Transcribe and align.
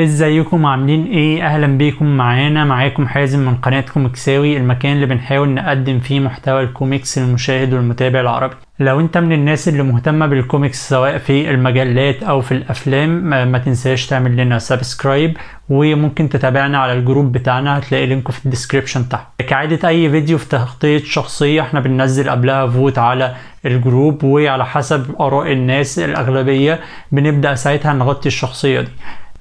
ازيكم؟ 0.00 0.66
عاملين 0.66 1.04
إيه؟ 1.06 1.46
أهلا 1.46 1.66
بيكم. 1.66 2.16
معانا 2.16 2.64
معاكم 2.64 3.06
حازم 3.06 3.38
من 3.38 3.54
قناة 3.54 3.80
كوميكساوي 3.80 4.56
المكان 4.56 4.92
اللي 4.92 5.06
بنحاول 5.06 5.48
نقدم 5.48 5.98
فيه 6.00 6.20
محتوى 6.20 6.62
الكوميكس 6.62 7.18
للمشاهد 7.18 7.72
والمتابع 7.74 8.20
العربي. 8.20 8.54
لو 8.80 9.00
انت 9.00 9.18
من 9.18 9.32
الناس 9.32 9.68
اللي 9.68 9.82
مهتمة 9.82 10.26
بالكوميكس 10.26 10.88
سواء 10.88 11.18
في 11.18 11.50
المجلات 11.50 12.22
أو 12.22 12.40
في 12.40 12.52
الافلام 12.52 13.08
ما, 13.08 13.44
ما 13.44 13.58
تنساش 13.58 14.06
تعمل 14.06 14.36
لنا 14.36 14.58
subscribe 14.58 15.36
وممكن 15.68 16.28
تتابعنا 16.28 16.78
على 16.78 16.92
ال 16.92 16.99
group 16.99 17.32
بتاعنا 17.32 17.78
هتلاقي 17.78 18.06
link 18.06 18.27
ه 18.27 18.32
في 18.32 18.44
ال 18.44 18.49
description 18.49 19.08
تحت. 19.08 19.26
كعادة 19.48 19.88
اي 19.88 20.10
فيديو 20.10 20.38
في 20.38 20.48
تغطية 20.48 20.98
شخصية 20.98 21.60
إحنا 21.60 21.80
بننزل 21.80 22.30
قبلها 22.30 22.66
vote 22.66 22.98
على 22.98 23.34
ال 23.66 23.76
group 23.76 24.24
وعلى 24.24 24.66
حسب 24.66 25.14
آراء 25.20 25.52
الناس 25.52 25.98
الأغلبية 25.98 26.80
بنبدأ 27.12 27.54
ساعتها 27.54 27.92
نغطي 27.92 28.26
الشخصية 28.26 28.80
دي. 28.80 28.90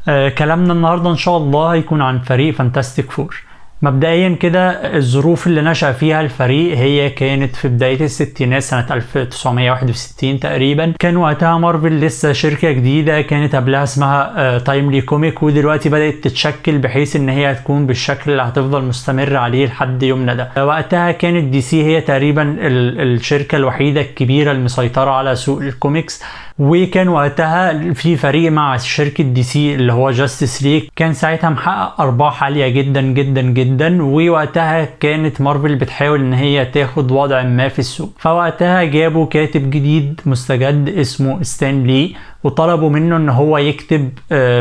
آه 0.08 0.30
كلامنا 0.30 0.74
النهارده 0.74 1.10
إن 1.10 1.16
شاء 1.18 1.38
الله 1.38 1.74
هيكون 1.74 2.02
عن 2.02 2.20
فريق 2.20 2.54
Fantastic 2.54 3.12
Four 3.12 3.44
مبدئيا 3.82 4.30
كده 4.40 4.70
الظروف 4.98 5.48
اللي 5.48 5.62
نشأ 5.62 5.92
فيها 5.92 6.22
الفريق 6.22 6.78
هي 6.78 7.10
كانت 7.10 7.56
في 7.56 7.68
بداية 7.68 8.02
الستينات 8.06 8.62
سنة 8.64 8.86
1961 8.92 10.40
تقريبا. 10.40 10.94
كان 11.00 11.18
وقتها 11.18 11.58
مارفل 11.58 12.00
لسه 12.00 12.34
شركة 12.34 12.72
جديدة 12.72 13.22
كانت 13.22 13.56
قبلها 13.56 13.84
اسمها 13.84 14.58
Timely 14.58 15.02
Comics 15.02 15.44
ودلوقتي 15.44 15.90
بدأت 15.90 16.14
تتشكل 16.14 16.78
بحيث 16.78 17.16
إن 17.16 17.30
هي 17.30 17.52
هتكون 17.52 17.88
بالشكل 17.88 18.32
اللي 18.32 18.42
هتفضل 18.44 18.84
مستمر 18.84 19.36
عليه 19.36 19.66
لحد 19.68 20.04
يومنا 20.04 20.34
ده. 20.34 20.66
وقتها 20.66 21.12
كانت 21.12 21.44
DC 21.44 21.84
هي 21.84 22.02
تقريبا 22.02 22.56
الشركة 22.62 23.56
الوحيدة 23.56 24.02
الكبيرة 24.02 24.52
المسيطرة 24.52 25.12
على 25.12 25.36
سوق 25.36 25.62
الكوميكس 25.62 26.24
وكان 26.60 27.08
وقتها 27.08 27.94
في 27.94 28.16
فريق 28.16 28.52
مع 28.52 28.78
شركة 28.78 29.24
DC 29.24 29.76
اللي 29.76 29.94
هو 29.94 30.12
Justice 30.12 30.64
League 30.64 30.84
كان 30.96 31.14
ساعتها 31.14 31.50
محقق 31.50 32.02
أرباح 32.02 32.44
عالية 32.44 32.68
جدا 32.68 33.02
جدا 33.02 33.42
جدا. 33.42 34.04
ووقتها 34.04 34.86
كانت 35.00 35.42
مارفل 35.42 35.76
بتحاول 35.76 36.20
إن 36.20 36.34
هي 36.34 36.66
تاخد 36.66 37.12
وضع 37.12 37.44
ما 37.44 37.68
في 37.68 37.80
السوق. 37.80 38.12
فوقتها 38.20 38.84
جابوا 38.84 39.26
كاتب 39.26 39.70
جديد 39.70 40.22
مستجد 40.26 40.90
اسمه 40.90 41.44
ستانلي 41.44 42.16
وطلبوا 42.44 42.90
منه 42.90 43.18
إن 43.18 43.30
هو 43.30 43.58
يكتب 43.58 44.10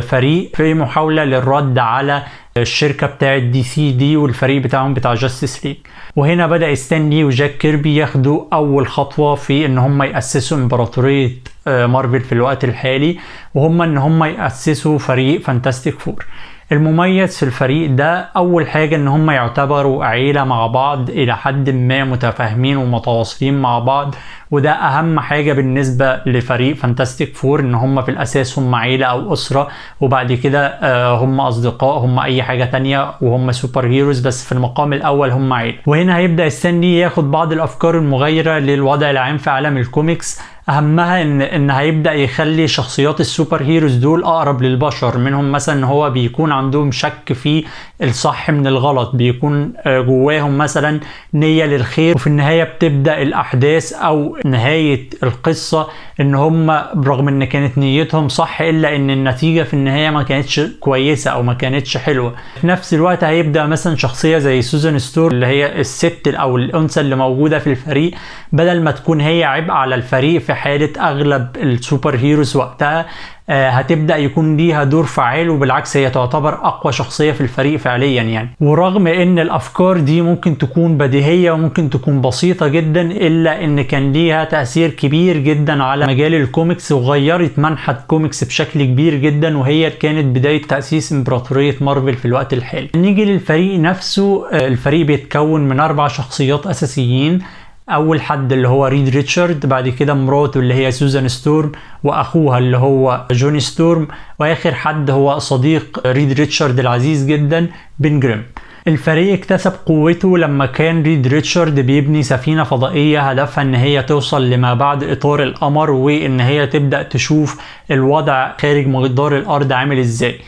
فريق 0.02 0.50
في 0.56 0.74
محاولة 0.74 1.24
للرد 1.24 1.78
على 1.78 2.22
الشركة 2.62 3.06
بتاعت 3.06 3.42
DC 3.42 3.92
دي 3.92 4.16
والفريق 4.16 4.62
بتاعهم 4.62 4.94
بتاع 4.94 5.14
Justice 5.14 5.66
League 5.66 5.76
وهنا 6.16 6.46
بدأ 6.46 6.74
ستانلي 6.74 7.24
وجاك 7.24 7.56
كيربي 7.58 7.96
ياخدوا 7.96 8.44
أول 8.52 8.88
خطوة 8.88 9.34
في 9.34 9.66
إن 9.66 9.78
هم 9.78 10.02
يأسسوا 10.02 10.58
إمبراطورية 10.58 11.30
مارفل 11.66 12.20
في 12.20 12.32
الوقت 12.32 12.64
الحالي 12.64 13.18
وهم 13.54 13.82
إن 13.82 13.98
هم 13.98 14.24
يأسسوا 14.24 14.98
فريق 14.98 15.40
Fantastic 15.40 15.98
Four 16.00 16.26
المميز 16.72 17.36
في 17.36 17.42
الفريق 17.42 17.90
ده 17.90 18.18
أول 18.36 18.66
حاجة 18.68 18.96
إن 18.96 19.08
هم 19.08 19.30
يعتبروا 19.30 20.04
عيلة 20.04 20.44
مع 20.44 20.66
بعض 20.66 21.10
إلى 21.10 21.36
حد 21.36 21.70
ما 21.70 22.04
متفاهمين 22.04 22.76
ومتواصلين 22.76 23.60
مع 23.62 23.78
بعض 23.78 24.14
وده 24.50 24.70
أهم 24.70 25.20
حاجة 25.20 25.52
بالنسبة 25.52 26.20
لفريق 26.26 26.76
Fantastic 26.76 27.36
Four 27.36 27.60
إن 27.60 27.74
هم 27.74 28.02
في 28.02 28.10
الأساس 28.10 28.58
هم 28.58 28.74
عيلة 28.74 29.06
أو 29.06 29.32
أسرة 29.32 29.68
وبعد 30.00 30.32
كده 30.32 30.78
هم 31.16 31.40
أصدقاء 31.40 31.98
هم 31.98 32.18
أي 32.18 32.42
حاجة 32.42 32.64
تانية 32.64 33.10
وهم 33.20 33.52
super 33.52 33.86
heroes 33.86 34.20
بس 34.20 34.44
في 34.46 34.52
المقام 34.52 34.92
الأول 34.92 35.30
هم 35.30 35.52
عيلة. 35.52 35.78
وهنا 35.86 36.16
هيبدأ 36.16 36.48
ستانلي 36.48 36.98
ياخد 36.98 37.30
بعض 37.30 37.52
الأفكار 37.52 37.98
المغايرة 37.98 38.58
للوضع 38.58 39.10
العام 39.10 39.38
في 39.38 39.50
عالم 39.50 39.76
الكوميكس 39.76 40.40
أهمها 40.68 41.22
إن 41.22 41.42
إن 41.42 41.70
هيبدأ 41.70 42.12
يخلي 42.12 42.68
شخصيات 42.68 43.20
ال 43.20 43.27
super 43.27 43.62
heroes 43.62 43.94
دول 43.94 44.24
أقرب 44.24 44.62
للبشر 44.62 45.18
منهم 45.18 45.52
مثلا 45.52 45.74
ان 45.78 45.84
هو 45.84 46.10
بيكون 46.10 46.52
عندهم 46.52 46.92
شك 46.92 47.32
في 47.32 47.64
الصح 48.02 48.50
من 48.50 48.66
الغلط 48.66 49.10
بيكون 49.16 49.72
جواهم 49.86 50.58
مثلا 50.58 51.00
نية 51.34 51.64
للخير 51.64 52.14
وفي 52.14 52.26
النهاية 52.26 52.64
بتبدأ 52.64 53.22
الأحداث 53.22 53.92
أو 53.92 54.36
نهاية 54.44 55.10
القصة 55.22 55.88
إن 56.20 56.34
هم 56.34 56.82
برغم 56.94 57.28
إن 57.28 57.44
كانت 57.44 57.78
نيتهم 57.78 58.28
صح 58.28 58.60
إلا 58.60 58.96
إن 58.96 59.10
النتيجة 59.10 59.62
في 59.62 59.74
النهاية 59.74 60.10
ما 60.10 60.22
كانتش 60.22 60.60
كويسة 60.60 61.30
أو 61.30 61.42
ما 61.42 61.54
كانتش 61.54 61.96
حلوة. 61.96 62.34
في 62.60 62.66
نفس 62.66 62.94
الوقت 62.94 63.24
هيبدأ 63.24 63.66
مثلا 63.66 63.96
شخصية 63.96 64.38
زي 64.38 64.62
سوزان 64.62 64.98
ستورم 64.98 65.30
اللي 65.32 65.46
هي 65.46 65.80
الست 65.80 66.28
أو 66.28 66.56
الأنثى 66.56 67.00
اللي 67.00 67.16
موجودة 67.16 67.58
في 67.58 67.66
الفريق 67.70 68.10
بدل 68.52 68.82
ما 68.82 68.90
تكون 68.90 69.20
هي 69.20 69.44
عبء 69.44 69.70
على 69.70 69.94
الفريق 69.94 70.40
في 70.40 70.55
حالة 70.56 70.90
أغلب 71.00 71.48
ال 71.56 71.66
super 71.66 72.16
heroes 72.16 72.56
وقتها 72.56 73.06
هتبدأ 73.48 74.16
يكون 74.16 74.56
ليها 74.56 74.84
دور 74.84 75.04
فعال 75.04 75.50
وبالعكس 75.50 75.96
هي 75.96 76.10
تعتبر 76.10 76.54
أقوى 76.54 76.92
شخصية 76.92 77.32
في 77.32 77.40
الفريق 77.40 77.78
فعليا 77.78 78.22
يعني. 78.22 78.48
ورغم 78.60 79.06
إن 79.06 79.38
الأفكار 79.38 79.98
دي 79.98 80.22
ممكن 80.22 80.58
تكون 80.58 80.98
بديهية 80.98 81.50
وممكن 81.50 81.90
تكون 81.90 82.20
بسيطة 82.20 82.68
جدا 82.68 83.00
إلا 83.00 83.64
إن 83.64 83.82
كان 83.82 84.12
ليها 84.12 84.44
تأثير 84.44 84.90
كبير 84.90 85.36
جدا 85.36 85.82
على 85.82 86.06
مجال 86.06 86.34
الكوميكس 86.34 86.92
وغيرت 86.92 87.58
منحى 87.58 87.92
الكوميكس 87.92 88.44
بشكل 88.44 88.84
كبير 88.84 89.14
جدا 89.14 89.58
وهي 89.58 89.90
كانت 89.90 90.36
بداية 90.36 90.62
تأسيس 90.62 91.12
إمبراطورية 91.12 91.74
مارفل 91.80 92.14
في 92.14 92.24
الوقت 92.24 92.52
الحالي. 92.52 92.88
نيجي 92.96 93.24
للفريق 93.24 93.80
نفسه 93.80 94.50
الفريق 94.52 95.06
بيتكون 95.06 95.60
من 95.60 95.80
أربع 95.80 96.08
شخصيات 96.08 96.66
أساسيين. 96.66 97.42
أول 97.90 98.20
حد 98.20 98.52
اللي 98.52 98.68
هو 98.68 98.86
ريد 98.86 99.08
ريتشارد 99.08 99.66
بعد 99.66 99.88
كده 99.88 100.14
مراته 100.14 100.60
اللي 100.60 100.74
هي 100.74 100.90
سوزان 100.90 101.28
ستورم 101.28 101.72
وأخوها 102.04 102.58
اللي 102.58 102.76
هو 102.76 103.26
جوني 103.30 103.60
ستورم 103.60 104.08
وآخر 104.38 104.74
حد 104.74 105.10
هو 105.10 105.38
صديق 105.38 106.00
ريد 106.06 106.32
ريتشارد 106.32 106.80
العزيز 106.80 107.26
جدا 107.26 107.66
بن 107.98 108.20
جريم. 108.20 108.42
الفريق 108.88 109.32
اكتسب 109.32 109.72
قوته 109.86 110.38
لما 110.38 110.66
كان 110.66 111.02
ريد 111.02 111.26
ريتشارد 111.26 111.80
بيبني 111.80 112.22
سفينة 112.22 112.64
فضائية 112.64 113.20
هدفها 113.20 113.62
إن 113.62 113.74
هي 113.74 114.02
توصل 114.02 114.50
لما 114.50 114.74
بعد 114.74 115.04
إطار 115.04 115.42
القمر 115.42 115.90
وإن 115.90 116.40
هي 116.40 116.66
تبدأ 116.66 117.02
تشوف 117.02 117.60
الوضع 117.90 118.52
خارج 118.60 118.86
مدار 118.86 119.36
الأرض 119.36 119.72
عامل 119.72 119.98
إزاي. 119.98 120.40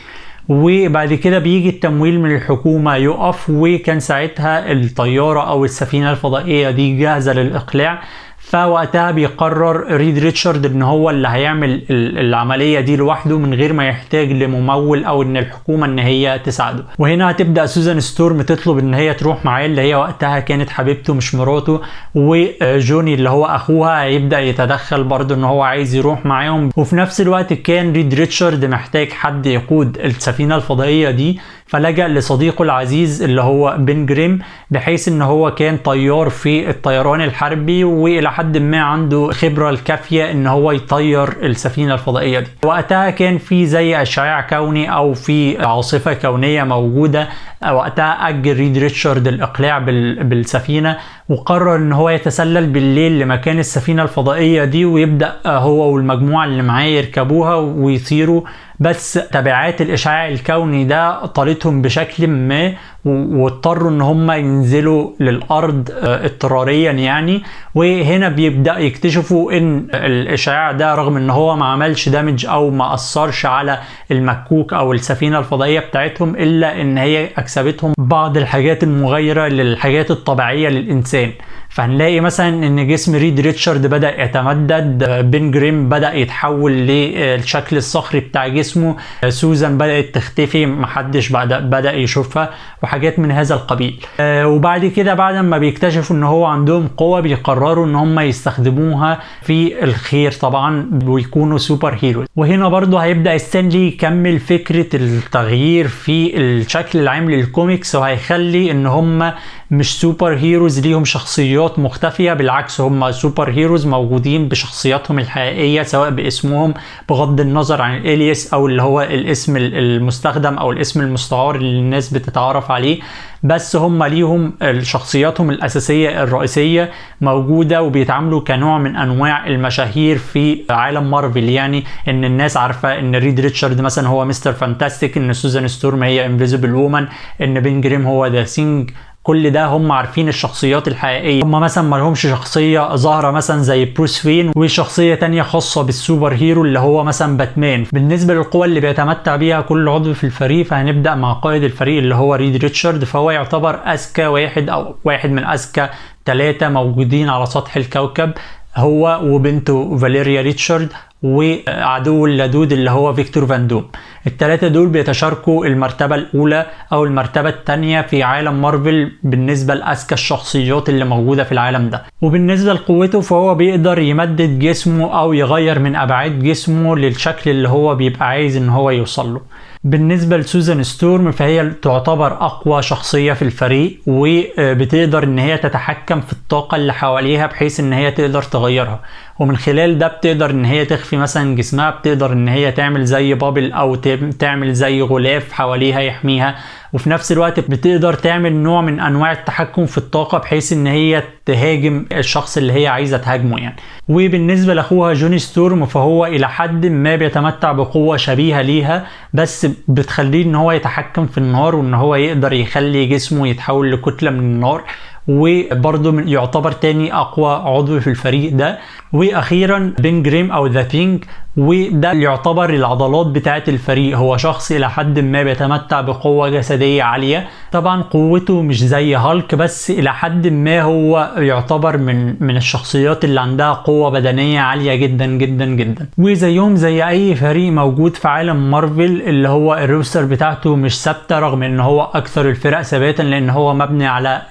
وبعد 0.49 1.13
كده 1.13 1.39
بيجي 1.39 1.69
التمويل 1.69 2.19
من 2.19 2.35
الحكومة 2.35 2.95
يقف 2.95 3.49
وكان 3.49 3.99
ساعتها 3.99 4.71
الطيارة 4.71 5.49
أو 5.49 5.65
السفينة 5.65 6.11
الفضائية 6.11 6.69
دي 6.71 6.97
جاهزة 6.97 7.33
للإقلاع. 7.33 8.01
فوقتها 8.49 9.11
بيقرر 9.11 9.95
ريد 9.95 10.17
ريتشارد 10.17 10.65
إن 10.65 10.81
هو 10.81 11.09
اللي 11.09 11.27
هيعمل 11.27 11.81
العملية 11.91 12.79
دي 12.79 12.95
لوحده 12.95 13.37
من 13.39 13.53
غير 13.53 13.73
ما 13.73 13.87
يحتاج 13.87 14.31
لممول 14.31 15.03
أو 15.03 15.21
إن 15.21 15.37
الحكومة 15.37 15.85
إن 15.85 15.99
هي 15.99 16.39
تساعده. 16.45 16.83
وهنا 16.99 17.31
هتبدأ 17.31 17.65
سوزان 17.65 17.99
ستورم 17.99 18.41
تطلب 18.41 18.77
إن 18.77 18.93
هي 18.93 19.13
تروح 19.13 19.45
معاه 19.45 19.65
اللي 19.65 19.81
هي 19.81 19.95
وقتها 19.95 20.39
كانت 20.39 20.69
حبيبته 20.69 21.13
مش 21.13 21.35
مراته 21.35 21.81
وجوني 22.15 23.13
اللي 23.13 23.29
هو 23.29 23.45
أخوها 23.45 24.03
هيبدا 24.03 24.39
يتدخل 24.39 25.03
برضه 25.03 25.35
إن 25.35 25.43
هو 25.43 25.61
عايز 25.61 25.95
يروح 25.95 26.25
معاهم. 26.25 26.69
وفي 26.77 26.95
نفس 26.95 27.21
الوقت 27.21 27.53
كان 27.53 27.93
ريد 27.93 28.13
ريتشارد 28.13 28.65
محتاج 28.65 29.11
حد 29.11 29.45
يقود 29.45 29.97
السفينة 29.97 30.55
الفضائية 30.55 31.11
دي 31.11 31.39
فلجأ 31.67 32.07
لصديقه 32.07 32.63
العزيز 32.63 33.23
اللي 33.23 33.41
هو 33.41 33.75
بن 33.79 34.05
جريم 34.05 34.39
بحيث 34.71 35.07
إن 35.07 35.21
هو 35.21 35.51
كان 35.51 35.77
طيار 35.77 36.29
في 36.29 36.69
الطيران 36.69 37.21
الحربي 37.21 37.83
وإلى 37.83 38.31
حد 38.39 38.57
ما 38.57 38.81
عنده 38.81 39.29
خبرة 39.31 39.69
الكافية 39.69 40.31
إن 40.31 40.47
هو 40.47 40.71
يطير 40.71 41.45
السفينة 41.45 41.93
الفضائية 41.93 42.39
دي. 42.39 42.47
وقتها 42.65 43.09
كان 43.09 43.37
في 43.37 43.65
زي 43.65 44.01
أشعاع 44.01 44.41
كوني 44.41 44.93
أو 44.93 45.13
في 45.13 45.65
عاصفة 45.65 46.13
كونية 46.13 46.63
موجودة 46.63 47.29
وقتها 47.63 48.29
أجل 48.29 48.53
ريد 48.57 48.77
ريتشارد 48.77 49.27
الإقلاع 49.27 49.79
بالسفينة 50.21 50.97
وقرر 51.29 51.75
إن 51.75 51.91
هو 51.93 52.09
يتسلل 52.09 52.67
بالليل 52.67 53.19
لمكان 53.19 53.59
السفينة 53.59 54.03
الفضائية 54.03 54.63
دي 54.63 54.85
ويبدأ 54.85 55.35
هو 55.45 55.93
والمجموعة 55.93 56.45
اللي 56.45 56.63
معاه 56.63 56.83
يركبوها 56.83 57.55
ويطيروا 57.55 58.41
بس 58.79 59.13
تبعات 59.13 59.81
الإشعاع 59.81 60.27
الكوني 60.27 60.83
ده 60.85 61.25
طالتهم 61.25 61.81
بشكل 61.81 62.27
ما 62.27 62.73
واضطروا 63.05 63.91
إن 63.91 64.01
هم 64.01 64.31
ينزلوا 64.31 65.11
للأرض 65.19 65.89
اضطراريا 66.03 66.91
يعني. 66.91 67.43
وهنا 67.75 68.29
بيبدأ 68.29 68.77
يكتشفوا 68.79 69.51
إن 69.51 69.87
الإشعاع 69.93 70.71
ده 70.71 70.95
رغم 70.95 71.17
إن 71.17 71.29
هو 71.29 71.55
ما 71.55 71.65
عملش 71.65 72.09
دامج 72.09 72.45
أو 72.45 72.69
ما 72.69 72.93
أثرش 72.93 73.45
على 73.45 73.79
المكوك 74.11 74.73
أو 74.73 74.93
السفينة 74.93 75.39
الفضائية 75.39 75.79
بتاعتهم 75.79 76.35
إلا 76.35 76.81
إن 76.81 76.97
هي 76.97 77.29
اكسبتهم 77.49 77.93
بعض 77.97 78.37
الحاجات 78.37 78.83
المغايرة 78.83 79.47
للحاجات 79.47 80.11
الطبيعية 80.11 80.69
للإنسان. 80.69 81.31
فهنلاقي 81.69 82.19
مثلا 82.19 82.67
إن 82.67 82.87
جسم 82.87 83.15
ريد 83.15 83.39
ريتشارد 83.39 83.87
بدأ 83.87 84.23
يتمدد 84.23 85.03
بين 85.31 85.51
جريم 85.51 85.89
بدأ 85.89 86.13
يتحول 86.13 86.71
للشكل 86.71 87.77
الصخري 87.77 88.19
بتاع 88.19 88.47
جسمه 88.47 88.95
سوزان 89.29 89.77
بدأت 89.77 90.15
تختفي 90.15 90.65
محدش 90.65 91.29
بدا 91.29 91.59
بدأ 91.59 91.93
يشوفها 91.93 92.49
وحاجات 92.83 93.19
من 93.19 93.31
هذا 93.31 93.55
القبيل. 93.55 93.99
وبعد 94.21 94.85
كده 94.85 95.13
بعد 95.13 95.35
ما 95.35 95.57
بيكتشفوا 95.57 96.15
إن 96.15 96.23
هو 96.23 96.45
عندهم 96.45 96.87
قوة 96.87 97.19
بيقرروا 97.19 97.85
إن 97.85 97.95
هم 97.95 98.19
يستخدموها 98.19 99.19
في 99.41 99.83
الخير 99.83 100.31
طبعا 100.31 100.99
ويكونوا 101.05 101.57
super 101.57 101.97
heroes. 102.01 102.27
وهنا 102.35 102.69
برضو 102.69 102.97
هيبدأ 102.97 103.37
ستانلي 103.37 103.87
يكمل 103.87 104.39
فكرة 104.39 104.95
التغيير 104.95 105.87
في 105.87 106.37
الشكل 106.37 106.99
العام 106.99 107.29
للكوميكس 107.29 107.95
وهيخلي 107.95 108.71
إن 108.71 108.85
هم 108.85 109.31
مش 109.71 109.99
super 109.99 110.35
heroes 110.37 110.79
ليهم 110.79 111.05
شخصيات 111.05 111.79
مختفية 111.79 112.33
بالعكس 112.33 112.81
هم 112.81 113.11
super 113.11 113.49
heroes 113.51 113.87
موجودين 113.87 114.47
بشخصياتهم 114.47 115.19
الحقيقية 115.19 115.83
سواء 115.83 116.09
باسمهم 116.09 116.73
بغض 117.09 117.39
النظر 117.39 117.81
عن 117.81 117.97
ال 117.97 118.06
alias 118.06 118.53
أو 118.53 118.67
اللي 118.67 118.81
هو 118.81 119.01
الاسم 119.01 119.57
المستخدم 119.57 120.53
أو 120.57 120.71
الاسم 120.71 121.01
المستعار 121.01 121.55
اللي 121.55 121.79
الناس 121.79 122.13
بتتعرف 122.13 122.71
عليه. 122.71 122.99
بس 123.43 123.75
هم 123.75 124.03
ليهم 124.03 124.53
شخصياتهم 124.81 125.49
الأساسية 125.49 126.23
الرئيسية 126.23 126.91
موجودة 127.21 127.81
وبيتعاملوا 127.81 128.41
كنوع 128.41 128.77
من 128.77 128.95
أنواع 128.95 129.47
المشاهير 129.47 130.17
في 130.17 130.63
عالم 130.69 131.11
مارفل. 131.11 131.43
يعني 131.49 131.83
إن 132.07 132.25
الناس 132.25 132.57
عارفة 132.57 132.99
إن 132.99 133.15
ريد 133.15 133.39
ريتشارد 133.39 133.81
مثلا 133.81 134.07
هو 134.07 134.25
Mister 134.25 134.53
Fantastic 134.53 135.17
إن 135.17 135.33
سوزان 135.33 135.67
ستورم 135.67 136.03
هي 136.03 136.25
Invisible 136.25 136.75
Woman 136.75 137.07
إن 137.41 137.59
بن 137.59 137.81
جريم 137.81 138.05
هو 138.07 138.27
The 138.27 138.43
Thing 138.43 138.89
كل 139.29 139.49
ده 139.49 139.65
هم 139.65 139.91
عارفين 139.91 140.27
الشخصيات 140.27 140.87
الحقيقية. 140.87 141.43
هم 141.43 141.51
مثلا 141.51 141.83
ما 141.83 141.95
لهمش 141.95 142.21
شخصية 142.21 142.95
ظاهرة 142.95 143.31
مثلا 143.31 143.61
زي 143.61 143.85
بروس 143.85 144.19
وين 144.19 144.51
وشخصية 144.55 145.15
تانية 145.15 145.41
خاصة 145.41 145.83
بال 145.83 145.97
super 145.97 146.33
hero 146.33 146.63
اللي 146.65 146.79
هو 146.79 147.03
مثلا 147.03 147.37
باتمان. 147.37 147.85
بالنسبة 147.93 148.33
للقوى 148.33 148.67
اللي 148.67 148.79
بيتمتع 148.79 149.35
بيها 149.35 149.61
كل 149.61 149.89
عضو 149.89 150.13
في 150.13 150.23
الفريق 150.23 150.65
فهنبدأ 150.65 151.15
مع 151.15 151.33
قائد 151.33 151.63
الفريق 151.63 151.97
اللي 151.97 152.15
هو 152.15 152.35
ريد 152.35 152.55
ريتشارد. 152.55 153.03
فهو 153.03 153.31
يعتبر 153.31 153.75
أذكى 153.75 154.25
واحد 154.25 154.69
أو 154.69 154.95
واحد 155.05 155.31
من 155.31 155.43
أذكى 155.43 155.89
ثلاثة 156.25 156.69
موجودين 156.69 157.29
على 157.29 157.45
سطح 157.45 157.75
الكوكب. 157.77 158.31
هو 158.75 159.19
وبنته 159.23 159.97
فاليريا 159.97 160.41
ريتشارد 160.41 160.89
وعدو 161.23 162.25
اللدود 162.25 162.71
اللي 162.71 162.91
هو 162.91 163.13
فيكتور 163.13 163.45
فان 163.45 163.61
دوم 163.61 163.85
الثلاثة 164.27 164.67
دول 164.67 164.87
بيتشاركوا 164.89 165.65
المرتبة 165.65 166.15
الأولى 166.15 166.65
أو 166.91 167.03
المرتبة 167.03 167.49
الثانية 167.49 168.01
في 168.01 168.23
عالم 168.23 168.61
مارفل 168.61 169.11
بالنسبة 169.23 169.73
لأذكى 169.73 170.13
الشخصيات 170.15 170.89
اللي 170.89 171.05
موجودة 171.05 171.43
في 171.43 171.51
العالم 171.51 171.89
ده. 171.89 172.03
وبالنسبة 172.21 172.73
لقوته 172.73 173.21
فهو 173.21 173.55
بيقدر 173.55 173.99
يمدد 173.99 174.59
جسمه 174.59 175.19
أو 175.19 175.33
يغير 175.33 175.79
من 175.79 175.95
أبعاد 175.95 176.43
جسمه 176.43 176.95
للشكل 176.95 177.51
اللي 177.51 177.69
هو 177.69 177.95
بيبقى 177.95 178.27
عايز 178.27 178.57
إن 178.57 178.69
هو 178.69 178.89
يوصل 178.91 179.33
له. 179.33 179.41
بالنسبة 179.83 180.37
لسوزان 180.37 180.83
ستورم 180.83 181.31
فهي 181.31 181.69
تعتبر 181.81 182.33
أقوى 182.33 182.81
شخصية 182.81 183.33
في 183.33 183.41
الفريق 183.41 183.99
وبتقدر 184.07 185.23
إن 185.23 185.39
هي 185.39 185.57
تتحكم 185.57 186.21
في 186.21 186.33
الطاقة 186.33 186.75
اللي 186.75 186.93
حواليها 186.93 187.47
بحيث 187.47 187.79
إن 187.79 187.93
هي 187.93 188.11
تقدر 188.11 188.41
تغيرها. 188.41 188.99
ومن 189.39 189.57
خلال 189.57 189.97
ده 189.97 190.07
بتقدر 190.07 190.49
إن 190.49 190.65
هي 190.65 190.85
تخفي 190.85 191.17
مثلا 191.17 191.55
جسمها 191.55 191.89
بتقدر 191.89 192.33
إن 192.33 192.47
هي 192.47 192.71
تعمل 192.71 193.05
زي 193.05 193.33
بابل 193.33 193.71
أو 193.71 193.95
تعمل 194.39 194.73
زي 194.73 195.01
غلاف 195.01 195.51
حواليها 195.51 195.99
يحميها 195.99 196.55
وفي 196.93 197.09
نفس 197.09 197.31
الوقت 197.31 197.59
بتقدر 197.59 198.13
تعمل 198.13 198.53
نوع 198.53 198.81
من 198.81 198.99
أنواع 198.99 199.31
التحكم 199.31 199.85
في 199.85 199.97
الطاقة 199.97 200.37
بحيث 200.37 200.73
إن 200.73 200.87
هي 200.87 201.23
تهاجم 201.45 202.05
الشخص 202.11 202.57
اللي 202.57 202.73
هي 202.73 202.87
عايزة 202.87 203.17
تهاجمه 203.17 203.59
يعني. 203.59 203.75
وبالنسبة 204.09 204.73
لأخوها 204.73 205.13
جوني 205.13 205.39
ستورم 205.39 205.85
فهو 205.85 206.25
إلى 206.25 206.49
حد 206.49 206.85
ما 206.85 207.15
بيتمتع 207.15 207.71
بقوة 207.71 208.17
شبيهة 208.17 208.61
ليها 208.61 209.07
بس 209.33 209.67
بتخليه 209.87 210.43
إن 210.45 210.55
هو 210.55 210.71
يتحكم 210.71 211.27
في 211.27 211.37
النار 211.37 211.75
وإن 211.75 211.93
هو 211.93 212.15
يقدر 212.15 212.53
يخلي 212.53 213.05
جسمه 213.05 213.47
يتحول 213.47 213.91
لكتلة 213.91 214.31
من 214.31 214.39
النار. 214.39 214.83
وبرضه 215.29 216.21
يعتبر 216.21 216.71
تاني 216.71 217.13
أقوى 217.13 217.53
عضو 217.53 217.99
في 217.99 218.09
الفريق 218.09 218.53
ده. 218.53 218.77
وأخيرا 219.13 219.93
بن 219.99 220.23
جريم 220.23 220.51
أو 220.51 220.67
The 220.67 220.87
Thing 220.91 221.23
وده 221.57 222.11
يعتبر 222.11 222.69
العضلات 222.69 223.27
بتاعه 223.27 223.63
الفريق. 223.67 224.17
هو 224.17 224.37
شخص 224.37 224.71
إلى 224.71 224.89
حد 224.89 225.19
ما 225.19 225.43
بيتمتع 225.43 226.01
بقوة 226.01 226.49
جسدية 226.49 227.03
عالية. 227.03 227.47
طبعا 227.71 228.01
قوته 228.01 228.61
مش 228.61 228.83
زي 228.83 229.15
هالك 229.15 229.55
بس 229.55 229.91
إلى 229.91 230.13
حد 230.13 230.47
ما 230.47 230.81
هو 230.81 231.31
يعتبر 231.37 231.97
من 231.97 232.35
من 232.43 232.57
الشخصيات 232.57 233.25
اللي 233.25 233.41
عندها 233.41 233.73
قوة 233.73 234.09
بدنية 234.09 234.59
عالية 234.59 234.95
جدا 234.95 235.25
جدا 235.25 235.65
جدا. 235.65 236.07
وزيهم 236.17 236.75
زي 236.75 237.07
أي 237.07 237.35
فريق 237.35 237.71
موجود 237.71 238.15
في 238.15 238.27
عالم 238.27 238.71
مارفل 238.71 239.21
اللي 239.27 239.49
هو 239.49 239.75
ال 239.75 239.82
roster 239.82 240.25
بتاعته 240.25 240.75
مش 240.75 241.01
ثابتة 241.01 241.39
رغم 241.39 241.63
إن 241.63 241.79
هو 241.79 242.01
أكثر 242.13 242.49
الفرق 242.49 242.81
ثباتا 242.81 243.23
لأن 243.23 243.49
هو 243.49 243.73
مبني 243.73 244.07
على 244.07 244.41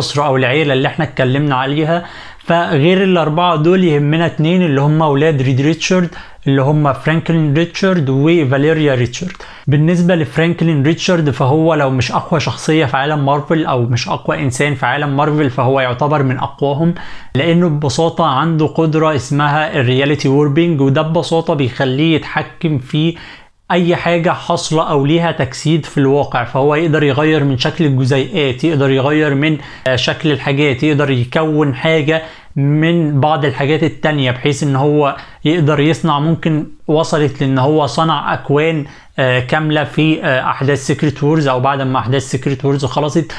الأسرة 0.00 0.22
أو 0.26 0.36
العيلة 0.36 0.72
اللي 0.72 0.88
إحنا 0.88 1.04
اتكلمنا 1.04 1.54
عليها. 1.54 2.04
فغير 2.38 3.02
الأربعة 3.04 3.56
دول 3.56 3.84
يهمنا 3.84 4.26
اتنين 4.26 4.62
اللي 4.62 4.80
هم 4.80 5.02
أولاد 5.02 5.42
ريد 5.42 5.60
ريتشارد 5.60 6.08
اللي 6.46 6.62
هم 6.62 6.92
فرانكلين 6.92 7.54
ريتشارد 7.54 8.10
وفاليريا 8.10 8.94
ريتشارد. 8.94 9.32
بالنسبة 9.66 10.14
لفرانكلين 10.14 10.82
ريتشارد 10.82 11.30
فهو 11.30 11.74
لو 11.74 11.90
مش 11.90 12.12
أقوى 12.12 12.40
شخصية 12.40 12.84
في 12.84 12.96
عالم 12.96 13.26
مارفل 13.26 13.66
أو 13.66 13.82
مش 13.82 14.08
أقوى 14.08 14.42
إنسان 14.42 14.74
في 14.74 14.86
عالم 14.86 15.16
مارفل 15.16 15.50
فهو 15.50 15.80
يعتبر 15.80 16.22
من 16.22 16.38
أقواهم. 16.38 16.94
لأنه 17.34 17.68
ببساطة 17.68 18.26
عنده 18.26 18.66
قدرة 18.66 19.14
اسمها 19.14 19.80
ال 19.80 19.86
reality 19.86 20.28
warping 20.28 20.80
وده 20.80 21.02
ببساطة 21.02 21.54
بيخليه 21.54 22.14
يتحكم 22.16 22.78
في 22.78 23.16
أي 23.70 23.96
حاجة 23.96 24.30
حاصلة 24.30 24.90
أو 24.90 25.06
ليها 25.06 25.32
تجسيد 25.32 25.86
في 25.86 25.98
الواقع 25.98 26.44
فهو 26.44 26.74
يقدر 26.74 27.02
يغير 27.02 27.44
من 27.44 27.58
شكل 27.58 27.84
الجزيئات 27.84 28.64
يقدر 28.64 28.90
يغير 28.90 29.34
من 29.34 29.58
شكل 29.94 30.32
الحاجات 30.32 30.82
يقدر 30.82 31.10
يكون 31.10 31.74
حاجة 31.74 32.22
من 32.56 33.20
بعض 33.20 33.44
الحاجات 33.44 33.82
التانية 33.82 34.30
بحيث 34.30 34.62
إن 34.62 34.76
هو 34.76 35.16
يقدر 35.44 35.80
يصنع 35.80 36.18
ممكن 36.18 36.66
وصلت 36.86 37.40
لإن 37.40 37.58
هو 37.58 37.86
صنع 37.86 38.34
أكوان 38.34 38.84
كاملة 39.48 39.84
في 39.84 40.24
أحداث 40.24 40.86
Secret 40.86 41.22
Wars 41.22 41.48
أو 41.48 41.60
بعد 41.60 41.82
ما 41.82 41.98
أحداث 41.98 42.22
سيكريت 42.22 42.64
وورز 42.64 42.84
خلصت 42.84 43.32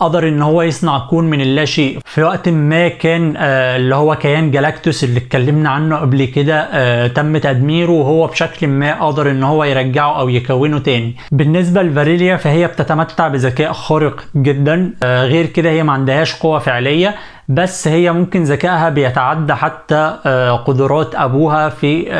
قدر 0.00 0.28
إن 0.28 0.42
هو 0.42 0.62
يصنع 0.62 0.98
كون 0.98 1.24
من 1.30 1.40
اللا 1.40 1.64
شيء. 1.64 1.98
في 2.04 2.22
وقت 2.22 2.48
ما 2.48 2.88
كان 2.88 3.36
اللي 3.36 3.94
هو 3.94 4.14
كيان 4.16 4.50
جالاكتوس 4.50 5.04
اللي 5.04 5.18
اتكلمنا 5.18 5.70
عنه 5.70 5.96
قبل 5.96 6.24
كده 6.24 7.06
تم 7.06 7.36
تدميره 7.36 7.90
وهو 7.90 8.26
بشكل 8.26 8.66
ما 8.66 9.06
قدر 9.06 9.30
إن 9.30 9.42
هو 9.42 9.64
يرجعه 9.64 10.20
أو 10.20 10.28
يكونه 10.28 10.78
تاني. 10.78 11.16
بالنسبة 11.32 11.82
لفاريليا 11.82 12.36
فهي 12.36 12.66
بتتمتع 12.66 13.28
بذكاء 13.28 13.72
خارق 13.72 14.24
جدا 14.36 14.92
غير 15.04 15.46
كده 15.46 15.70
هي 15.70 15.82
ما 15.82 15.92
عندهاش 15.92 16.34
قوة 16.34 16.58
فعلية. 16.58 17.14
بس 17.48 17.88
هي 17.88 18.12
ممكن 18.12 18.42
ذكائها 18.42 18.88
بيتعدى 18.88 19.54
حتى 19.54 20.18
قدرات 20.66 21.14
أبوها 21.14 21.68
في 21.68 22.12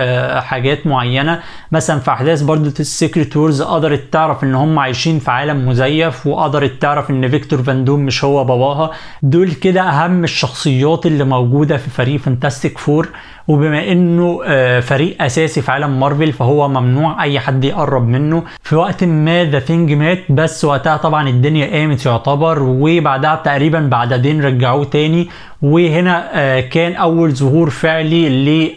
حاجات 0.44 0.86
معينة. 0.86 1.40
مثلا 1.72 1.98
في 2.00 2.10
أحداث 2.10 2.42
برضه 2.42 2.72
ال 2.80 2.88
Secret 2.88 3.36
Wars 3.36 3.62
قدرت 3.62 4.12
تعرف 4.12 4.44
إن 4.44 4.54
هم 4.54 4.78
عايشين 4.78 5.18
في 5.18 5.30
عالم 5.30 5.68
مزيف 5.68 6.26
وقدرت 6.26 6.82
تعرف 6.82 7.10
إن 7.10 7.28
فيكتور 7.28 7.62
فاندوم 7.62 8.00
مش 8.00 8.24
هو 8.24 8.44
باباها. 8.44 8.90
دول 9.22 9.50
كده 9.52 9.80
أهم 9.82 10.24
الشخصيات 10.24 11.06
اللي 11.06 11.24
موجودة 11.24 11.76
في 11.76 11.90
فريق 11.90 12.20
Fantastic 12.20 12.78
Four 12.78 13.08
وبما 13.48 13.92
إنه 13.92 14.40
فريق 14.80 15.22
أساسي 15.22 15.62
في 15.62 15.72
عالم 15.72 16.00
مارفل 16.00 16.32
فهو 16.32 16.68
ممنوع 16.68 17.22
أي 17.22 17.40
حد 17.40 17.64
يقرب 17.64 18.08
منه. 18.08 18.42
في 18.62 18.76
وقت 18.76 19.04
ما 19.04 19.44
The 19.44 19.58
Thing 19.58 19.92
مات 19.92 20.18
بس 20.28 20.64
وقتها 20.64 20.96
طبعا 20.96 21.28
الدنيا 21.28 21.66
قامت 21.78 22.06
يعتبر 22.06 22.62
وبعدها 22.62 23.34
تقريبا 23.44 23.80
بعددين 23.80 24.44
رجعوه 24.44 24.84
تاني. 24.84 25.28
وهنا 25.62 26.60
كان 26.60 26.92
أول 26.92 27.32
ظهور 27.32 27.70
فعلي 27.70 28.28
ل 28.28 28.70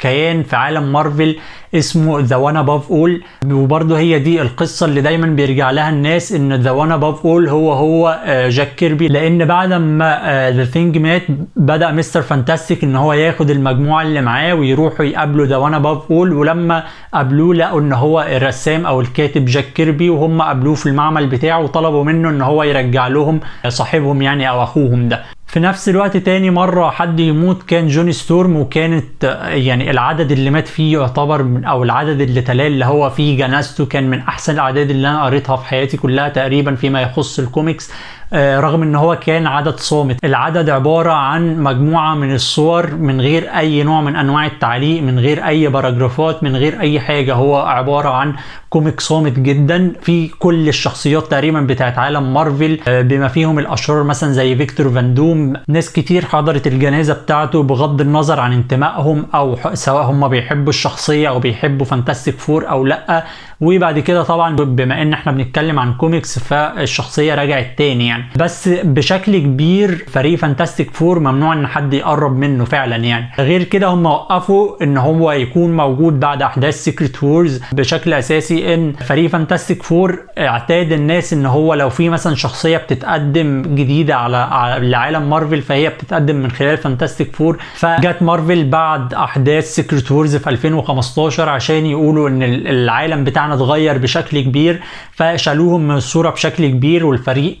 كيان 0.00 0.42
في 0.42 0.56
عالم 0.56 0.92
مارفل 0.92 1.36
اسمه 1.74 2.20
The 2.20 2.36
One 2.36 2.56
Above 2.56 2.90
All 2.90 3.22
وبرضه 3.50 3.98
هي 3.98 4.18
دي 4.18 4.42
القصة 4.42 4.86
اللي 4.86 5.00
دايما 5.00 5.26
بيرجع 5.26 5.70
لها 5.70 5.90
الناس 5.90 6.32
إن 6.32 6.52
The 6.52 6.70
One 6.70 6.92
Above 6.92 7.26
All 7.26 7.48
هو 7.48 7.72
هو 7.72 8.18
جاك 8.48 8.74
كيربي. 8.74 9.08
لأن 9.08 9.44
بعد 9.44 9.72
ما 9.72 10.50
The 10.56 10.64
Thing 10.64 10.98
مات 10.98 11.22
بدأ 11.56 11.90
Mister 11.90 12.22
Fantastic 12.22 12.84
إن 12.84 12.96
هو 12.96 13.12
ياخد 13.12 13.50
المجموعة 13.50 14.02
اللي 14.02 14.20
معاه 14.20 14.54
ويروحوا 14.54 15.04
يقابلوا 15.04 15.46
The 15.46 15.56
One 15.56 15.74
Above 15.74 15.98
All 16.10 16.32
ولما 16.32 16.84
قابلوه 17.14 17.54
لقوا 17.54 17.80
إن 17.80 17.92
هو 17.92 18.20
الرسام 18.22 18.86
أو 18.86 19.00
الكاتب 19.00 19.44
جاك 19.44 19.64
كيربي 19.74 20.10
وهم 20.10 20.42
قابلوه 20.42 20.74
في 20.74 20.86
المعمل 20.86 21.26
بتاعه 21.26 21.58
وطلبوا 21.60 22.04
منه 22.04 22.28
إن 22.30 22.42
هو 22.42 22.62
يرجع 22.62 23.06
لهم 23.08 23.40
صاحبهم 23.68 24.22
يعني 24.22 24.48
أو 24.50 24.62
أخوهم 24.62 25.08
ده. 25.08 25.22
في 25.50 25.60
نفس 25.60 25.88
الوقت 25.88 26.16
تاني 26.16 26.50
مرة 26.50 26.90
حد 26.90 27.20
يموت 27.20 27.62
كان 27.62 27.88
جوني 27.88 28.12
ستورم 28.12 28.56
وكانت 28.56 29.24
يعني 29.48 29.90
العدد 29.90 30.32
اللي 30.32 30.50
مات 30.50 30.68
فيه 30.68 30.98
يعتبر 30.98 31.42
من 31.42 31.64
أو 31.64 31.82
العدد 31.82 32.20
اللي 32.20 32.40
تلاه 32.42 32.66
اللي 32.66 32.84
هو 32.84 33.10
فيه 33.10 33.38
جنازته 33.38 33.86
كان 33.86 34.10
من 34.10 34.18
أحسن 34.18 34.54
الأعداد 34.54 34.90
اللي 34.90 35.08
أنا 35.08 35.24
قريتها 35.24 35.56
في 35.56 35.66
حياتي 35.66 35.96
كلها 35.96 36.28
تقريبا 36.28 36.74
فيما 36.74 37.02
يخص 37.02 37.38
الكوميكس. 37.38 37.90
رغم 38.34 38.82
إن 38.82 38.94
هو 38.94 39.16
كان 39.16 39.46
عدد 39.46 39.76
صامت. 39.76 40.24
العدد 40.24 40.70
عبارة 40.70 41.12
عن 41.12 41.56
مجموعة 41.62 42.14
من 42.14 42.34
الصور 42.34 42.94
من 42.94 43.20
غير 43.20 43.48
أي 43.58 43.82
نوع 43.82 44.00
من 44.00 44.16
أنواع 44.16 44.46
التعليق 44.46 45.02
من 45.02 45.18
غير 45.18 45.46
أي 45.46 45.68
باراجرافات 45.68 46.42
من 46.42 46.56
غير 46.56 46.80
أي 46.80 47.00
حاجة. 47.00 47.34
هو 47.34 47.56
عبارة 47.56 48.08
عن 48.08 48.34
comic 48.68 49.00
صامت 49.00 49.38
جدا. 49.38 49.92
في 50.02 50.28
كل 50.28 50.68
الشخصيات 50.68 51.30
تقريبا 51.30 51.60
بتاعت 51.60 51.98
عالم 51.98 52.34
مارفل 52.34 52.78
بما 52.86 53.28
فيهم 53.28 53.58
الأشرار 53.58 54.02
مثلا 54.02 54.32
زي 54.32 54.56
فيكتور 54.56 54.90
فاندوم 54.90 55.52
ناس 55.68 55.92
كتير 55.92 56.24
حضرت 56.24 56.66
الجنازة 56.66 57.14
بتاعته 57.14 57.62
بغض 57.62 58.00
النظر 58.00 58.40
عن 58.40 58.52
انتمائهم 58.52 59.26
أو 59.34 59.56
سواء 59.74 60.04
هم 60.10 60.28
بيحبوا 60.28 60.68
الشخصية 60.68 61.28
أو 61.28 61.38
بيحبوا 61.38 61.86
Fantastic 61.86 62.38
Four 62.38 62.68
أو 62.70 62.84
لأ. 62.84 63.24
وبعد 63.60 63.98
كده 63.98 64.22
طبعا 64.22 64.56
بما 64.56 65.02
إن 65.02 65.12
إحنا 65.12 65.32
بنتكلم 65.32 65.78
عن 65.78 65.94
كوميكس 65.94 66.38
فالشخصية 66.38 67.34
رجعت 67.34 67.78
تاني 67.78 68.06
يعني. 68.06 68.19
بس 68.36 68.68
بشكل 68.68 69.38
كبير 69.38 70.04
فريق 70.08 70.38
Fantastic 70.38 70.90
Four 70.90 71.18
ممنوع 71.18 71.52
إن 71.52 71.66
حد 71.66 71.94
يقرب 71.94 72.36
منه 72.36 72.64
فعلا 72.64 72.96
يعني. 72.96 73.30
غير 73.38 73.62
كده 73.62 73.86
هم 73.86 74.06
وقفوا 74.06 74.82
إن 74.82 74.96
هو 74.96 75.32
يكون 75.32 75.76
موجود 75.76 76.20
بعد 76.20 76.42
أحداث 76.42 76.84
Secret 76.84 77.22
Wars 77.22 77.60
بشكل 77.72 78.12
أساسي 78.12 78.74
إن 78.74 78.92
فريق 78.92 79.30
Fantastic 79.30 79.82
Four 79.82 80.18
اعتاد 80.38 80.92
الناس 80.92 81.32
إن 81.32 81.46
هو 81.46 81.74
لو 81.74 81.88
في 81.90 82.08
مثلا 82.08 82.34
شخصية 82.34 82.76
بتتقدم 82.76 83.62
جديدة 83.62 84.14
على, 84.16 84.48
لعالم 84.88 85.30
مارفل 85.30 85.62
فهي 85.62 85.88
بتتقدم 85.88 86.36
من 86.36 86.50
خلال 86.50 86.76
Fantastic 86.76 87.36
Four 87.36 87.58
فجت 87.74 88.22
مارفل 88.22 88.68
بعد 88.68 89.14
أحداث 89.14 89.74
Secret 89.74 90.12
Wars 90.12 90.36
في 90.36 90.50
2015 90.50 91.48
عشان 91.48 91.86
يقولوا 91.86 92.28
إن 92.28 92.42
العالم 92.42 93.24
بتاعنا 93.24 93.54
اتغير 93.54 93.98
بشكل 93.98 94.40
كبير. 94.40 94.80
فشالوهم 95.12 95.80
من 95.88 95.94
الصورة 95.96 96.30
بشكل 96.30 96.66
كبير 96.66 97.06
والفريق 97.06 97.58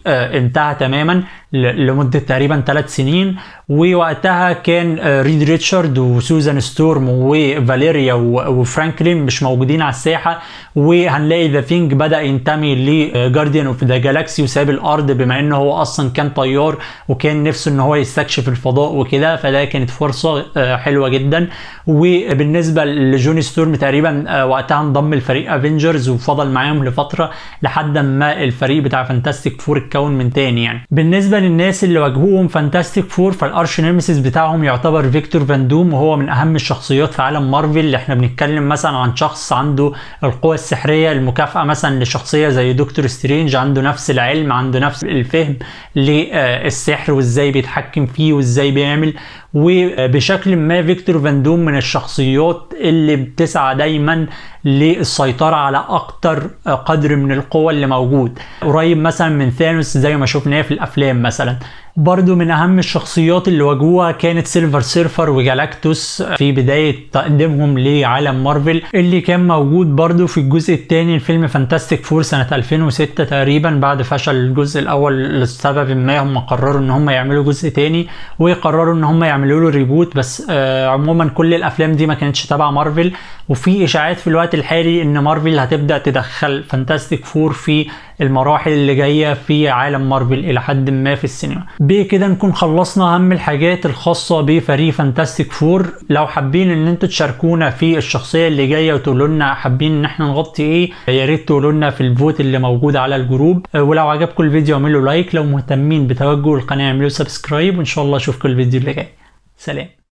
انتهى 0.50 0.74
تماما. 0.74 1.24
لمدة 1.52 2.18
تقريبا 2.18 2.62
ثلاث 2.66 2.96
سنين 2.96 3.36
ووقتها 3.68 4.52
كان 4.52 4.98
ريد 5.22 5.42
ريتشارد 5.42 5.98
وسوزان 5.98 6.60
ستورم 6.60 7.06
وفاليريا 7.08 8.14
وفرانكلين 8.14 9.22
مش 9.26 9.42
موجودين 9.42 9.82
على 9.82 9.90
الساحة 9.90 10.42
وهنلاقي 10.76 11.48
The 11.48 11.60
Thing 11.60 11.94
بدأ 11.94 12.20
ينتمي 12.20 12.74
ل 12.74 12.83
Guardians 12.83 13.66
of 13.66 13.84
the 13.84 13.98
Galaxy 13.98 14.42
وساب 14.42 14.70
الأرض 14.70 15.10
بما 15.10 15.40
إنه 15.40 15.56
هو 15.56 15.72
أصلا 15.72 16.10
كان 16.10 16.30
طيار 16.30 16.76
وكان 17.08 17.42
نفسه 17.42 17.70
إن 17.70 17.80
هو 17.80 17.94
يستكشف 17.94 18.48
الفضاء 18.48 18.94
وكده 18.94 19.36
فده 19.36 19.64
كانت 19.64 19.90
فرصة 19.90 20.46
حلوة 20.76 21.08
جدا. 21.08 21.48
وبالنسبة 21.86 22.84
لجوني 22.84 23.42
ستورم 23.42 23.74
تقريبا 23.74 24.44
وقتها 24.44 24.80
انضم 24.80 25.14
لفريق 25.14 25.52
Avengers 25.52 26.08
وفضل 26.08 26.50
معاهم 26.50 26.84
لفترة 26.84 27.30
لحد 27.62 27.98
ما 27.98 28.42
الفريق 28.42 28.82
بتاع 28.82 29.04
Fantastic 29.04 29.60
Four 29.60 29.78
اتكون 29.78 30.12
من 30.12 30.32
تاني 30.32 30.64
يعني. 30.64 30.86
بالنسبة 30.90 31.39
للناس 31.40 31.84
اللي 31.84 31.98
واجهوهم 31.98 32.48
Fantastic 32.48 33.10
Four 33.10 33.32
فال 33.32 33.48
arch 33.48 33.80
nemesis 33.80 34.18
بتاعهم 34.18 34.64
يعتبر 34.64 35.10
فيكتور 35.10 35.44
فاندوم 35.44 35.92
وهو 35.94 36.16
من 36.16 36.28
أهم 36.28 36.56
الشخصيات 36.56 37.14
في 37.14 37.22
عالم 37.22 37.50
مارفل. 37.50 37.78
اللي 37.78 37.96
إحنا 37.96 38.14
بنتكلم 38.14 38.68
مثلا 38.68 38.96
عن 38.96 39.16
شخص 39.16 39.52
عنده 39.52 39.92
القوة 40.24 40.54
السحرية 40.54 41.12
المكافئة 41.12 41.64
مثلا 41.64 42.02
لشخصية 42.04 42.48
زي 42.48 42.72
دكتور 42.72 43.06
سترينج 43.06 43.56
عنده 43.56 43.82
نفس 43.82 44.10
العلم 44.10 44.52
عنده 44.52 44.78
نفس 44.78 45.04
الفهم 45.04 45.56
للسحر 45.96 47.12
وإزاي 47.12 47.50
بيتحكم 47.50 48.06
فيه 48.06 48.32
وإزاي 48.32 48.70
بيعمل. 48.70 49.14
وبشكل 49.54 50.56
ما 50.56 50.82
فيكتور 50.82 51.18
فاندوم 51.18 51.60
من 51.60 51.76
الشخصيات 51.76 52.72
اللي 52.80 53.16
بتسعى 53.16 53.74
دايما 53.74 54.26
للسيطرة 54.64 55.56
على 55.56 55.84
أكتر 55.88 56.50
قدر 56.66 57.16
من 57.16 57.32
القوة 57.32 57.72
اللي 57.72 57.86
موجود. 57.86 58.38
قريب 58.60 58.98
مثلا 58.98 59.28
من 59.28 59.50
ثانوس 59.50 59.98
زي 59.98 60.16
ما 60.16 60.26
شفناه 60.26 60.62
في 60.62 60.74
الأفلام 60.74 61.22
مثلا. 61.22 61.56
برضو 61.96 62.34
من 62.34 62.50
أهم 62.50 62.78
الشخصيات 62.78 63.48
اللي 63.48 63.62
واجهوها 63.62 64.12
كانت 64.12 64.46
Silver 64.46 64.80
Surfer 64.80 65.30
وجالاكتوس 65.30 66.22
في 66.22 66.52
بداية 66.52 66.96
تقديمهم 67.12 67.78
لعالم 67.78 68.44
مارفل 68.44 68.82
اللي 68.94 69.20
كان 69.20 69.46
موجود 69.46 69.96
برضو 69.96 70.26
في 70.26 70.38
الجزء 70.40 70.74
الثاني 70.74 71.16
لفيلم 71.16 71.46
Fantastic 71.46 72.04
Four 72.04 72.22
سنة 72.22 72.46
2006 72.52 73.24
تقريبا 73.24 73.70
بعد 73.70 74.02
فشل 74.02 74.34
الجزء 74.34 74.80
الأول 74.80 75.40
لسبب 75.40 75.90
ما 75.96 76.18
هم 76.18 76.38
قرروا 76.38 76.80
إن 76.80 76.90
هم 76.90 77.10
يعملوا 77.10 77.44
جزء 77.44 77.68
تاني 77.68 78.06
وقرروا 78.38 78.94
إن 78.94 79.04
هم 79.04 79.24
يعملوا 79.24 79.60
له 79.60 79.68
reboot 79.76 80.16
بس 80.16 80.46
آه 80.50 80.86
عموما 80.88 81.28
كل 81.28 81.54
الأفلام 81.54 81.92
دي 81.92 82.06
ما 82.06 82.14
كانتش 82.14 82.46
تبع 82.46 82.70
مارفل 82.70 83.12
وفي 83.50 83.84
إشاعات 83.84 84.20
في 84.20 84.26
الوقت 84.26 84.54
الحالي 84.54 85.02
إن 85.02 85.18
مارفل 85.18 85.58
هتبدأ 85.58 85.98
تدخل 85.98 86.64
Fantastic 86.64 87.24
Four 87.24 87.52
في 87.52 87.86
المراحل 88.20 88.70
اللي 88.70 88.94
جاية 88.94 89.34
في 89.34 89.68
عالم 89.68 90.08
مارفل 90.08 90.38
إلى 90.38 90.60
حد 90.60 90.90
ما 90.90 91.14
في 91.14 91.24
السينما. 91.24 91.66
بكده 91.80 92.28
نكون 92.28 92.52
خلصنا 92.52 93.14
أهم 93.14 93.32
الحاجات 93.32 93.86
الخاصة 93.86 94.40
بفريق 94.40 94.92
Fantastic 94.92 95.52
Four 95.52 95.86
لو 96.10 96.26
حابين 96.26 96.70
إن 96.70 96.86
أنتوا 96.86 97.08
تشاركونا 97.08 97.70
في 97.70 97.98
الشخصية 97.98 98.48
اللي 98.48 98.66
جاية 98.66 98.94
وتقولوا 98.94 99.28
لنا 99.28 99.54
حابين 99.54 99.92
إن 99.92 100.04
إحنا 100.04 100.26
نغطي 100.26 100.62
إيه 100.62 100.90
يا 101.08 101.24
ريت 101.26 101.48
تقولوا 101.48 101.72
لنا 101.72 101.90
في 101.90 102.00
ال 102.00 102.08
vote 102.08 102.40
اللي 102.40 102.58
موجود 102.58 102.96
على 102.96 103.16
ال 103.16 103.23
group. 103.23 103.66
ولو 103.74 104.08
عجبكم 104.08 104.42
الفيديو 104.44 104.74
اعملوا 104.76 105.04
like. 105.06 105.34
لو 105.34 105.44
مهتمين 105.44 106.06
بتوجه 106.06 106.54
القناة 106.54 106.88
اعملوا 106.88 107.08
subscribe. 107.08 107.76
وإن 107.76 107.84
شاء 107.84 108.04
الله 108.04 108.16
أشوفكم 108.16 108.48
الفيديو 108.48 108.80
اللي 108.80 108.92
جاي. 108.92 109.08
سلام. 109.56 109.99